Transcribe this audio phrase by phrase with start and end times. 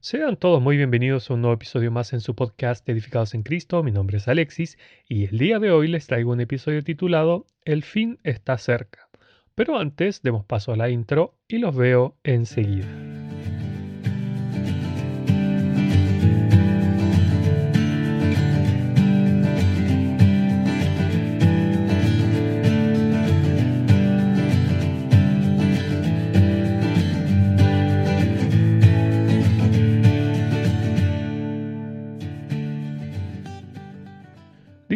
[0.00, 3.82] Sean todos muy bienvenidos a un nuevo episodio más en su podcast Edificados en Cristo.
[3.82, 7.82] Mi nombre es Alexis y el día de hoy les traigo un episodio titulado El
[7.82, 9.08] fin está cerca.
[9.54, 13.25] Pero antes demos paso a la intro y los veo enseguida.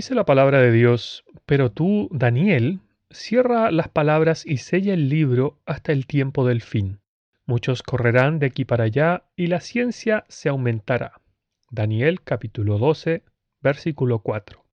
[0.00, 5.58] Dice la palabra de Dios, pero tú, Daniel, cierra las palabras y sella el libro
[5.66, 7.00] hasta el tiempo del fin.
[7.44, 11.20] Muchos correrán de aquí para allá y la ciencia se aumentará.
[11.70, 13.24] Daniel capítulo 12,
[13.60, 14.64] versículo 4.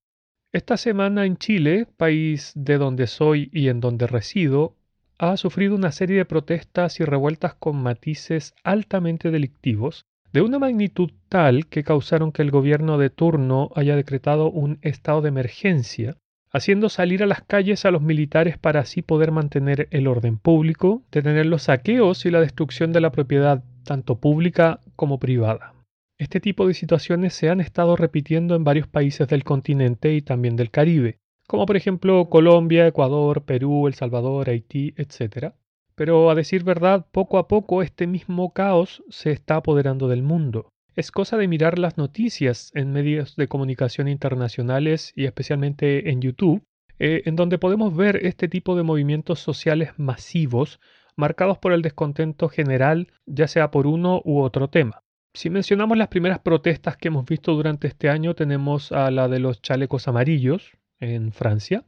[0.53, 4.77] Esta semana en Chile, país de donde soy y en donde resido,
[5.17, 11.11] ha sufrido una serie de protestas y revueltas con matices altamente delictivos de una magnitud
[11.29, 16.17] tal que causaron que el gobierno de turno haya decretado un estado de emergencia,
[16.51, 21.03] haciendo salir a las calles a los militares para así poder mantener el orden público,
[21.11, 25.73] detener los saqueos y la destrucción de la propiedad tanto pública como privada.
[26.17, 30.55] Este tipo de situaciones se han estado repitiendo en varios países del continente y también
[30.55, 35.53] del Caribe, como por ejemplo Colombia, Ecuador, Perú, El Salvador, Haití, etc.
[35.97, 40.69] Pero a decir verdad, poco a poco este mismo caos se está apoderando del mundo.
[40.95, 46.63] Es cosa de mirar las noticias en medios de comunicación internacionales y especialmente en YouTube,
[46.99, 50.79] eh, en donde podemos ver este tipo de movimientos sociales masivos
[51.15, 55.01] marcados por el descontento general, ya sea por uno u otro tema.
[55.33, 59.39] Si mencionamos las primeras protestas que hemos visto durante este año, tenemos a la de
[59.39, 61.85] los chalecos amarillos en Francia,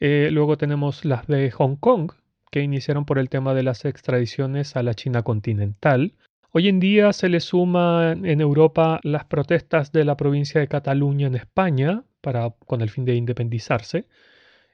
[0.00, 2.10] eh, luego tenemos las de Hong Kong,
[2.52, 6.12] que iniciaron por el tema de las extradiciones a la China continental.
[6.50, 11.26] Hoy en día se le suman en Europa las protestas de la provincia de Cataluña
[11.26, 14.06] en España para, con el fin de independizarse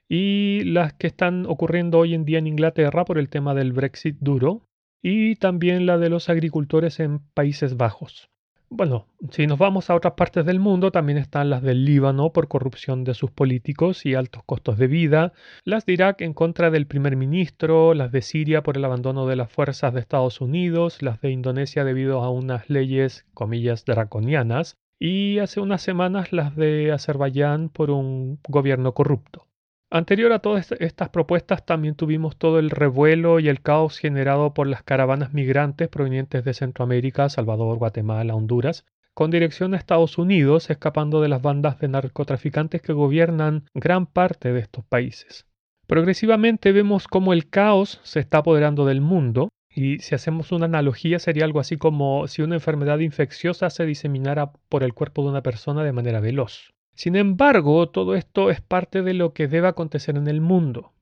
[0.08, 4.16] y las que están ocurriendo hoy en día en Inglaterra por el tema del Brexit
[4.18, 4.66] duro
[5.00, 8.28] y también la de los agricultores en Países Bajos.
[8.70, 12.48] Bueno, si nos vamos a otras partes del mundo, también están las del Líbano por
[12.48, 15.32] corrupción de sus políticos y altos costos de vida,
[15.64, 19.36] las de Irak en contra del primer ministro, las de Siria por el abandono de
[19.36, 25.38] las fuerzas de Estados Unidos, las de Indonesia debido a unas leyes, comillas, draconianas, y
[25.38, 29.47] hace unas semanas las de Azerbaiyán por un gobierno corrupto.
[29.90, 34.66] Anterior a todas estas propuestas también tuvimos todo el revuelo y el caos generado por
[34.66, 38.84] las caravanas migrantes provenientes de Centroamérica, Salvador, Guatemala, Honduras,
[39.14, 44.52] con dirección a Estados Unidos, escapando de las bandas de narcotraficantes que gobiernan gran parte
[44.52, 45.46] de estos países.
[45.86, 51.18] Progresivamente vemos cómo el caos se está apoderando del mundo, y si hacemos una analogía
[51.18, 55.42] sería algo así como si una enfermedad infecciosa se diseminara por el cuerpo de una
[55.42, 56.74] persona de manera veloz.
[56.98, 60.94] Sin embargo, todo esto es parte de lo que debe acontecer en el mundo.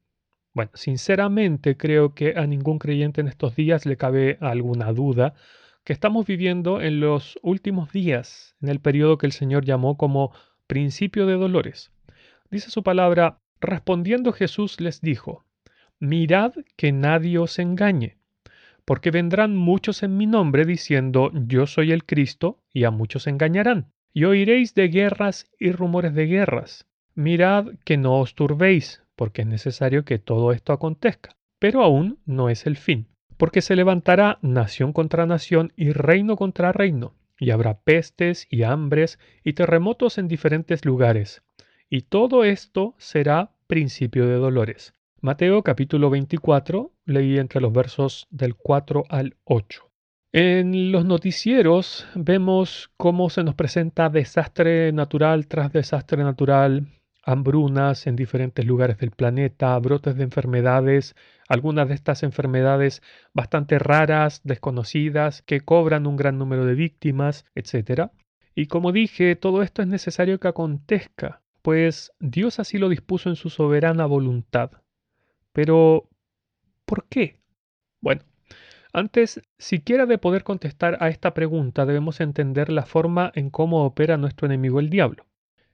[0.52, 5.32] Bueno, sinceramente creo que a ningún creyente en estos días le cabe alguna duda
[5.84, 10.32] que estamos viviendo en los últimos días, en el periodo que el Señor llamó como
[10.66, 11.92] principio de dolores.
[12.50, 15.46] Dice su palabra, respondiendo Jesús les dijo,
[15.98, 18.18] mirad que nadie os engañe,
[18.84, 23.95] porque vendrán muchos en mi nombre diciendo, yo soy el Cristo, y a muchos engañarán
[24.12, 26.86] y oiréis de guerras y rumores de guerras.
[27.14, 31.36] Mirad que no os turbéis, porque es necesario que todo esto acontezca.
[31.58, 36.72] Pero aún no es el fin, porque se levantará nación contra nación y reino contra
[36.72, 41.42] reino, y habrá pestes y hambres y terremotos en diferentes lugares.
[41.88, 44.94] Y todo esto será principio de dolores.
[45.20, 49.85] Mateo capítulo 24, leí entre los versos del 4 al 8.
[50.38, 56.88] En los noticieros vemos cómo se nos presenta desastre natural tras desastre natural,
[57.22, 61.16] hambrunas en diferentes lugares del planeta, brotes de enfermedades,
[61.48, 63.00] algunas de estas enfermedades
[63.32, 68.10] bastante raras, desconocidas, que cobran un gran número de víctimas, etc.
[68.54, 73.36] Y como dije, todo esto es necesario que acontezca, pues Dios así lo dispuso en
[73.36, 74.70] su soberana voluntad.
[75.54, 76.10] Pero,
[76.84, 77.40] ¿por qué?
[78.02, 78.20] Bueno,
[78.96, 84.16] antes siquiera de poder contestar a esta pregunta debemos entender la forma en cómo opera
[84.16, 85.26] nuestro enemigo el diablo.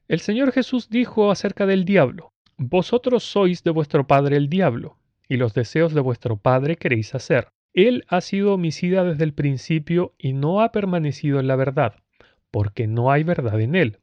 [0.09, 4.99] El Señor Jesús dijo acerca del diablo, Vosotros sois de vuestro padre el diablo,
[5.29, 7.47] y los deseos de vuestro padre queréis hacer.
[7.73, 11.95] Él ha sido homicida desde el principio y no ha permanecido en la verdad,
[12.51, 14.01] porque no hay verdad en él.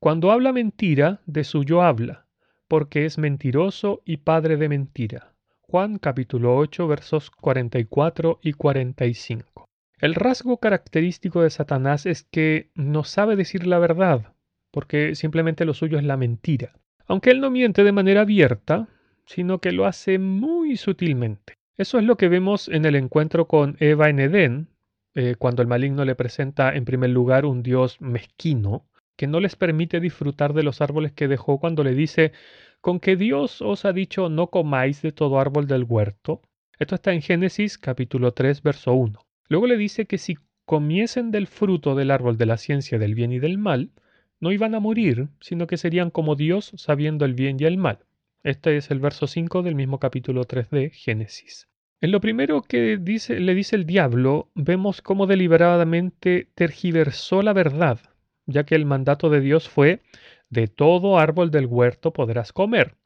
[0.00, 2.26] Cuando habla mentira, de suyo habla,
[2.66, 5.29] porque es mentiroso y padre de mentira.
[5.70, 9.66] Juan capítulo 8 versos 44 y 45.
[10.00, 14.32] El rasgo característico de Satanás es que no sabe decir la verdad,
[14.72, 16.72] porque simplemente lo suyo es la mentira.
[17.06, 18.88] Aunque él no miente de manera abierta,
[19.26, 21.54] sino que lo hace muy sutilmente.
[21.78, 24.66] Eso es lo que vemos en el encuentro con Eva en Edén,
[25.14, 28.86] eh, cuando el maligno le presenta en primer lugar un Dios mezquino,
[29.16, 32.32] que no les permite disfrutar de los árboles que dejó cuando le dice,
[32.80, 36.42] con que Dios os ha dicho no comáis de todo árbol del huerto.
[36.78, 39.20] Esto está en Génesis capítulo 3, verso 1.
[39.48, 43.32] Luego le dice que si comiesen del fruto del árbol de la ciencia del bien
[43.32, 43.90] y del mal,
[44.38, 47.98] no iban a morir, sino que serían como Dios sabiendo el bien y el mal.
[48.42, 51.68] Este es el verso 5 del mismo capítulo 3 de Génesis.
[52.00, 58.00] En lo primero que le dice el diablo, vemos cómo deliberadamente tergiversó la verdad,
[58.46, 60.00] ya que el mandato de Dios fue,
[60.50, 62.96] de todo árbol del huerto podrás comer,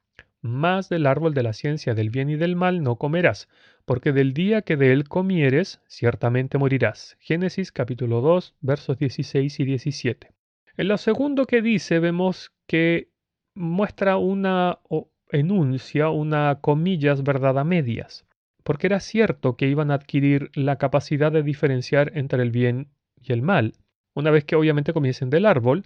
[0.41, 3.49] más del árbol de la ciencia del bien y del mal no comerás,
[3.85, 7.17] porque del día que de él comieres, ciertamente morirás.
[7.21, 10.33] Génesis capítulo 2, versos 16 y 17.
[10.77, 13.11] En lo segundo que dice vemos que
[13.55, 18.27] muestra una o enuncia una comillas verdad a medias
[18.65, 22.89] porque era cierto que iban a adquirir la capacidad de diferenciar entre el bien
[23.23, 23.75] y el mal,
[24.15, 25.85] una vez que obviamente comiesen del árbol,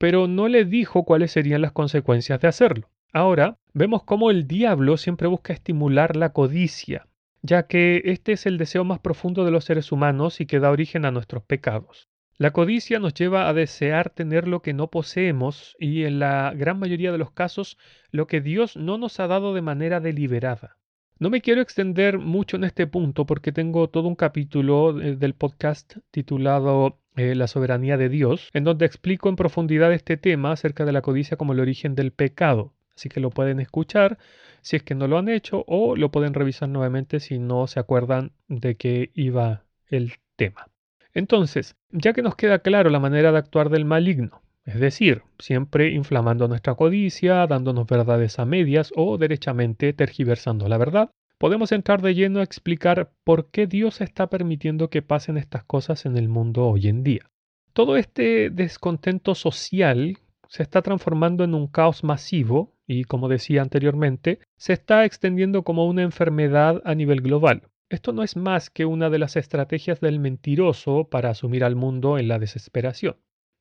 [0.00, 2.88] pero no le dijo cuáles serían las consecuencias de hacerlo.
[3.12, 7.06] Ahora vemos cómo el diablo siempre busca estimular la codicia,
[7.42, 10.70] ya que este es el deseo más profundo de los seres humanos y que da
[10.70, 12.08] origen a nuestros pecados.
[12.38, 16.78] La codicia nos lleva a desear tener lo que no poseemos y en la gran
[16.78, 17.76] mayoría de los casos
[18.10, 20.78] lo que Dios no nos ha dado de manera deliberada.
[21.18, 25.34] No me quiero extender mucho en este punto porque tengo todo un capítulo eh, del
[25.34, 30.84] podcast titulado eh, La soberanía de Dios, en donde explico en profundidad este tema acerca
[30.84, 32.72] de la codicia como el origen del pecado.
[32.94, 34.18] Así que lo pueden escuchar
[34.60, 37.80] si es que no lo han hecho o lo pueden revisar nuevamente si no se
[37.80, 40.68] acuerdan de qué iba el tema.
[41.14, 45.90] Entonces, ya que nos queda claro la manera de actuar del maligno, es decir, siempre
[45.90, 51.10] inflamando nuestra codicia, dándonos verdades a medias o derechamente tergiversando la verdad,
[51.40, 56.04] podemos entrar de lleno a explicar por qué Dios está permitiendo que pasen estas cosas
[56.04, 57.30] en el mundo hoy en día.
[57.72, 64.40] Todo este descontento social se está transformando en un caos masivo y, como decía anteriormente,
[64.58, 67.62] se está extendiendo como una enfermedad a nivel global.
[67.88, 72.18] Esto no es más que una de las estrategias del mentiroso para asumir al mundo
[72.18, 73.16] en la desesperación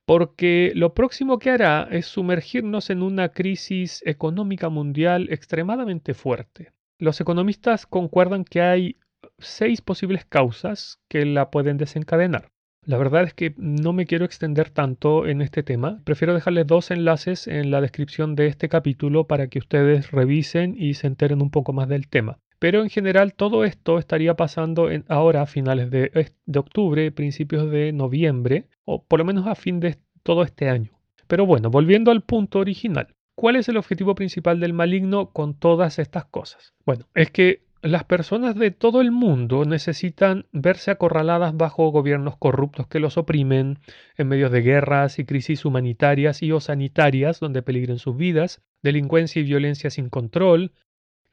[0.06, 6.72] porque lo próximo que hará es sumergirnos en una crisis económica mundial extremadamente fuerte.
[7.02, 8.98] Los economistas concuerdan que hay
[9.38, 12.52] seis posibles causas que la pueden desencadenar.
[12.86, 16.02] La verdad es que no me quiero extender tanto en este tema.
[16.04, 20.96] Prefiero dejarles dos enlaces en la descripción de este capítulo para que ustedes revisen y
[20.96, 22.40] se enteren un poco más del tema.
[22.60, 28.66] Pero en general todo esto estaría pasando ahora a finales de octubre, principios de noviembre,
[28.84, 30.92] o por lo menos a fin de todo este año.
[31.28, 33.16] Pero bueno, volviendo al punto original.
[33.40, 36.74] ¿Cuál es el objetivo principal del maligno con todas estas cosas?
[36.86, 42.88] Bueno, es que las personas de todo el mundo necesitan verse acorraladas bajo gobiernos corruptos
[42.88, 43.80] que los oprimen,
[44.18, 49.40] en medio de guerras y crisis humanitarias y o sanitarias donde peligren sus vidas, delincuencia
[49.40, 50.74] y violencia sin control,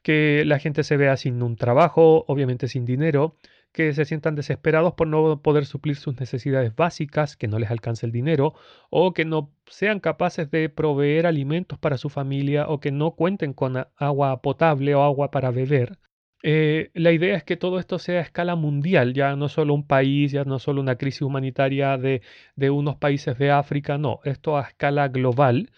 [0.01, 3.35] que la gente se vea sin un trabajo, obviamente sin dinero,
[3.71, 8.05] que se sientan desesperados por no poder suplir sus necesidades básicas, que no les alcance
[8.05, 8.53] el dinero,
[8.89, 13.53] o que no sean capaces de proveer alimentos para su familia, o que no cuenten
[13.53, 15.99] con agua potable o agua para beber.
[16.43, 19.87] Eh, la idea es que todo esto sea a escala mundial, ya no solo un
[19.87, 22.21] país, ya no solo una crisis humanitaria de,
[22.69, 25.71] unos países de África, no, esto a escala global,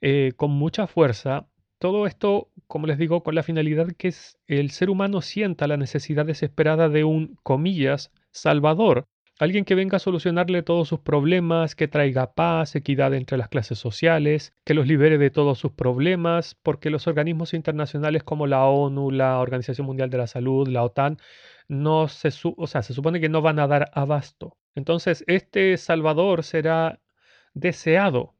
[0.00, 1.46] eh, con mucha fuerza,
[1.78, 4.14] todo esto, como les digo, con la finalidad que
[4.46, 9.08] el ser humano sienta la necesidad desesperada de un, comillas, salvador,
[9.40, 13.78] alguien que venga a solucionarle todos sus problemas, que traiga paz, equidad entre las clases
[13.78, 19.10] sociales, que los libere de todos sus problemas, porque los organismos internacionales como la ONU,
[19.10, 21.18] la Organización Mundial de la Salud, la OTAN,
[21.66, 24.56] no se, supone que no van a dar abasto.
[24.76, 27.00] Entonces, este Salvador será
[27.52, 28.36] deseado,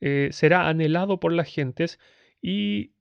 [0.00, 1.98] eh, será anhelado por las gentes
[2.40, 2.92] y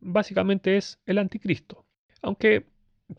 [0.00, 1.84] básicamente es el anticristo.
[2.22, 2.66] Aunque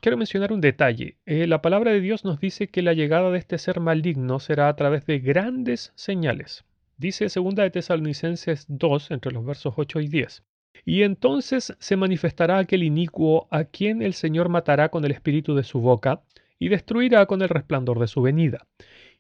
[0.02, 1.18] quiero mencionar un detalle.
[1.26, 4.70] Eh, la palabra de Dios nos dice que la llegada de este ser maligno será
[4.70, 6.64] a través de grandes señales.
[6.98, 10.44] Dice 2 de Tesalonicenses 2 entre los versos 8 y 10.
[10.86, 15.64] Y entonces se manifestará aquel inicuo a quien el Señor matará con el espíritu de
[15.64, 16.22] su boca
[16.60, 18.66] y destruirá con el resplandor de su venida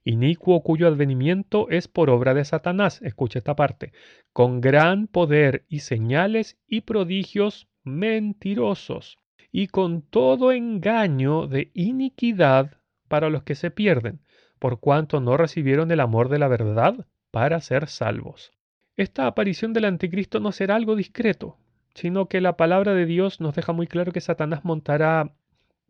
[0.04, 3.94] inicuo cuyo advenimiento es por obra de Satanás, escucha esta parte,
[4.32, 9.18] con gran poder y señales y prodigios mentirosos,
[9.52, 14.22] y con todo engaño de iniquidad para los que se pierden,
[14.60, 18.52] por cuanto no recibieron el amor de la verdad para ser salvos.
[18.96, 21.58] Esta aparición del anticristo no será algo discreto,
[21.96, 25.34] sino que la palabra de Dios nos deja muy claro que Satanás montará,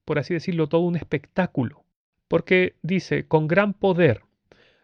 [0.05, 1.82] por así decirlo, todo un espectáculo,
[2.27, 4.21] porque dice, con gran poder.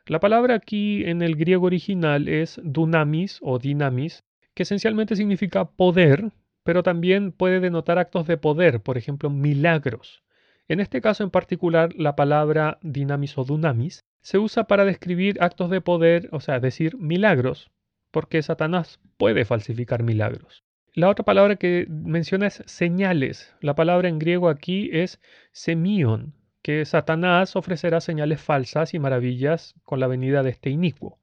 [0.06, 4.24] La palabra aquí en el griego original es dunamis o dinamis,
[4.56, 6.32] que esencialmente significa poder,
[6.64, 10.24] pero también puede denotar actos de poder, por ejemplo, milagros.
[10.68, 15.70] En este caso en particular, la palabra dinamis o dunamis se usa para describir actos
[15.70, 17.72] de poder, o sea, decir milagros,
[18.12, 20.64] porque Satanás puede falsificar milagros.
[20.94, 23.56] La otra palabra que menciona es señales.
[23.62, 26.34] La palabra en griego aquí es semion,
[26.70, 31.18] que Satanás ofrecerá señales falsas y maravillas con la venida de este inicuo.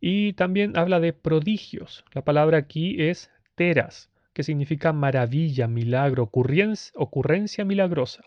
[0.00, 2.04] Y también habla de prodigios.
[2.12, 6.30] La palabra aquí es teras, que significa maravilla, milagro,
[6.94, 8.22] ocurrencia milagrosa.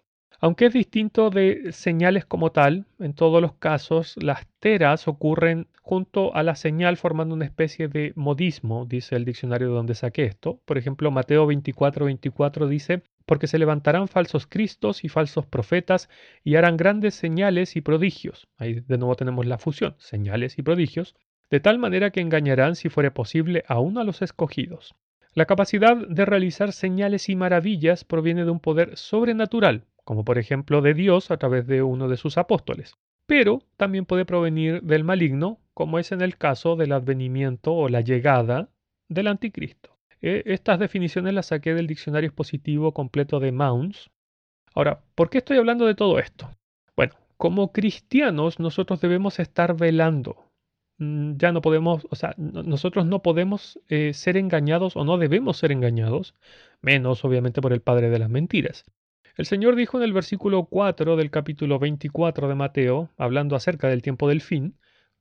[0.46, 6.36] Aunque es distinto de señales como tal, en todos los casos las teras ocurren junto
[6.36, 10.62] a la señal formando una especie de modismo, dice el diccionario de donde saqué esto.
[10.66, 16.10] Por ejemplo, Mateo 24, 24 dice, porque se levantarán falsos cristos y falsos profetas
[16.44, 18.48] y harán grandes señales y prodigios.
[18.60, 21.16] Ahí de nuevo tenemos la fusión, señales y prodigios,
[21.50, 24.94] de tal manera que engañarán, si fuere posible, aún a los escogidos.
[25.34, 30.82] La capacidad de realizar señales y maravillas proviene de un poder sobrenatural, como por ejemplo
[30.82, 32.96] de Dios a través de uno de sus apóstoles.
[33.26, 38.02] Pero también puede provenir del maligno, como es en el caso del advenimiento o la
[38.02, 38.70] llegada
[39.10, 39.98] del anticristo.
[40.22, 44.12] E, estas definiciones las saqué del diccionario expositivo completo de Mounds.
[44.76, 46.50] Ahora, ¿por qué estoy hablando de todo esto?
[46.96, 50.46] Bueno, como cristianos nosotros debemos estar velando.
[51.00, 55.58] Mm, ya no podemos, o sea, nosotros no podemos eh, ser engañados o no debemos
[55.58, 56.36] ser engañados,
[56.82, 58.86] menos obviamente por el padre de las mentiras.
[59.36, 64.02] El Señor dijo en el versículo 4 del capítulo 24 de Mateo, hablando acerca del
[64.02, 64.78] tiempo del fin,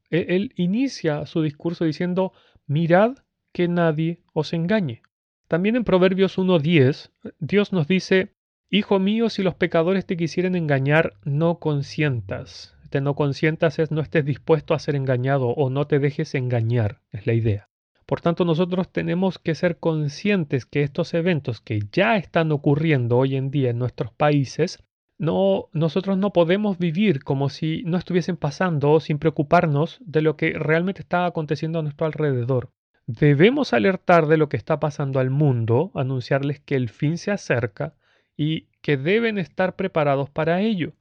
[0.09, 2.33] e, él inicia su discurso diciendo,
[2.67, 3.17] mirad
[3.53, 5.03] que nadie os engañe.
[5.49, 8.35] También en Proverbios 1.10, Dios nos dice,
[8.71, 12.77] Hijo mío, si los pecadores te quisieren engañar, no consientas.
[12.85, 17.01] Este no consientas es no estés dispuesto a ser engañado o no te dejes engañar,
[17.11, 17.69] es la idea.
[18.07, 23.37] Por tanto, nosotros tenemos que ser conscientes que estos eventos que ya están ocurriendo hoy
[23.37, 24.83] en día en nuestros países,
[25.17, 30.53] no, nosotros no podemos vivir como si no estuviesen pasando sin preocuparnos de lo que
[30.53, 32.71] realmente está aconteciendo a nuestro alrededor.
[33.07, 37.95] Debemos alertar de lo que está pasando al mundo, anunciarles que el fin se acerca
[38.37, 40.93] y que deben estar preparados para ello.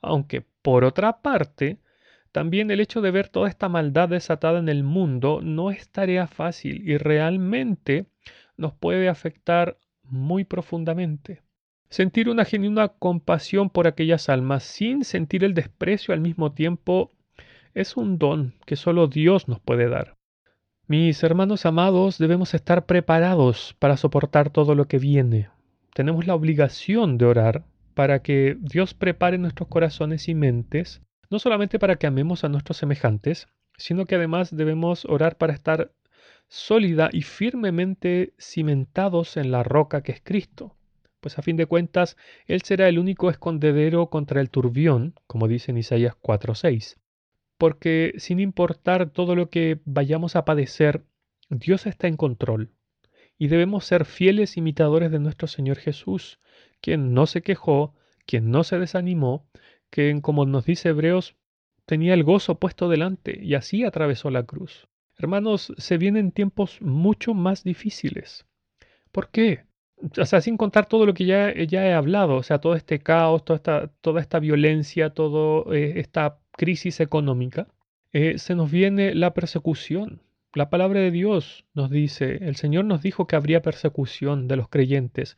[0.00, 1.78] Aunque, por otra parte,
[2.32, 6.26] también el hecho de ver toda esta maldad desatada en el mundo no es tarea
[6.26, 8.06] fácil y realmente
[8.56, 11.42] nos puede afectar muy profundamente.
[11.90, 17.10] Sentir una genuina compasión por aquellas almas sin sentir el desprecio al mismo tiempo
[17.74, 20.16] es un don que solo Dios nos puede dar.
[20.86, 25.48] Mis hermanos amados, debemos estar preparados para soportar todo lo que viene.
[25.94, 31.78] Tenemos la obligación de orar para que Dios prepare nuestros corazones y mentes no solamente
[31.78, 35.92] para que amemos a nuestros semejantes, sino que además debemos orar para estar
[36.48, 40.74] sólida y firmemente cimentados en la roca que es Cristo.
[41.20, 42.16] Pues a fin de cuentas,
[42.46, 46.96] Él será el único escondedero contra el turbión, como dice en Isaías 4:6.
[47.58, 51.04] Porque sin importar todo lo que vayamos a padecer,
[51.50, 52.70] Dios está en control.
[53.36, 56.38] Y debemos ser fieles imitadores de nuestro Señor Jesús,
[56.80, 57.94] quien no se quejó,
[58.26, 59.46] quien no se desanimó,
[59.90, 61.36] que, como nos dice Hebreos,
[61.86, 64.88] tenía el gozo puesto delante y así atravesó la cruz.
[65.16, 68.46] Hermanos, se vienen tiempos mucho más difíciles.
[69.10, 69.64] ¿Por qué?
[70.16, 73.00] O sea, sin contar todo lo que ya, ya he hablado, o sea, todo este
[73.00, 77.66] caos, toda esta, violencia, toda eh, esta crisis económica,
[78.12, 80.22] eh, se nos viene la persecución.
[80.54, 84.68] La palabra de Dios nos dice, el Señor nos dijo que habría persecución de los
[84.68, 85.36] creyentes.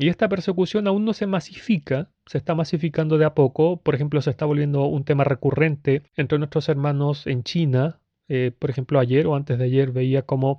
[0.00, 3.82] Y esta persecución aún no se masifica, se está masificando de a poco.
[3.82, 8.00] Por ejemplo, se está volviendo un tema recurrente entre nuestros hermanos en China.
[8.26, 10.58] Eh, por ejemplo, ayer o antes de ayer veía como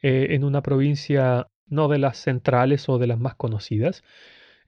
[0.00, 4.04] eh, en una provincia no de las centrales o de las más conocidas,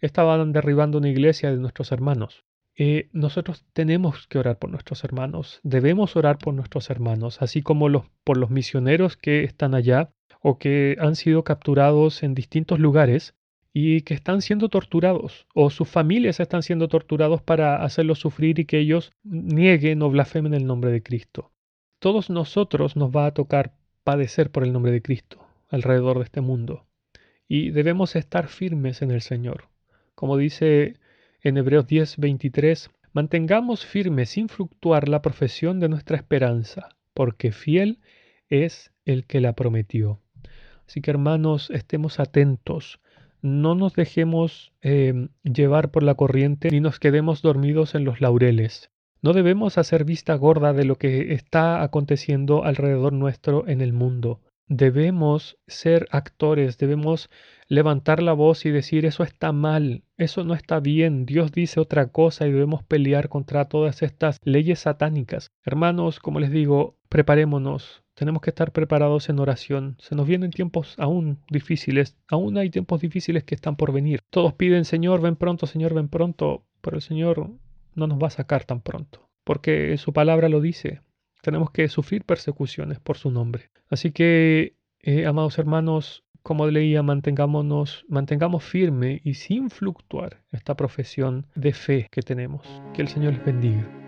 [0.02, 2.44] estaban derribando una iglesia de nuestros hermanos.
[2.76, 7.88] Eh, nosotros tenemos que orar por nuestros hermanos, debemos orar por nuestros hermanos, así como
[7.88, 10.10] los, por los misioneros que están allá
[10.42, 13.34] o que han sido capturados en distintos lugares
[13.74, 18.64] y que están siendo torturados o sus familias están siendo torturados para hacerlos sufrir y
[18.64, 21.50] que ellos nieguen o blasfemen el nombre de Cristo.
[21.98, 26.40] Todos nosotros nos va a tocar padecer por el nombre de Cristo alrededor de este
[26.40, 26.86] mundo
[27.48, 29.68] y debemos estar firmes en el Señor.
[30.14, 30.94] Como dice
[31.42, 38.00] en Hebreos 10:23, Mantengamos firme sin fluctuar la profesión de nuestra esperanza, porque fiel
[38.48, 40.20] es el que la prometió.
[40.84, 42.98] Así que hermanos, estemos atentos,
[43.44, 48.90] no nos dejemos em, llevar por la corriente ni nos quedemos dormidos en los laureles.
[49.20, 54.40] No debemos hacer vista gorda de lo que está aconteciendo alrededor nuestro en el mundo.
[54.66, 57.28] Debemos ser actores, debemos
[57.68, 62.06] levantar la voz y decir eso está mal, eso no está bien, Dios dice otra
[62.06, 65.48] cosa y debemos pelear contra todas estas leyes satánicas.
[65.66, 69.96] Hermanos, como les digo, preparémonos, tenemos que estar preparados en oración.
[69.98, 74.20] Se nos vienen tiempos aún difíciles, aún hay tiempos difíciles que están por venir.
[74.30, 77.50] Todos piden, Señor, ven pronto, Señor, ven pronto, pero el Señor
[77.94, 81.00] no nos va a sacar tan pronto, porque su palabra lo dice
[81.44, 83.70] tenemos que sufrir persecuciones por su nombre.
[83.88, 91.46] Así que, eh, amados hermanos, como leía, mantengámonos, mantengamos firme y sin fluctuar esta profesión
[91.54, 92.66] de fe que tenemos.
[92.94, 94.03] Que el Señor les bendiga.